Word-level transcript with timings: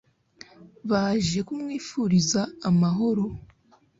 baje 0.89 1.39
kumwifuriza 1.47 2.41
amahoro 2.69 3.25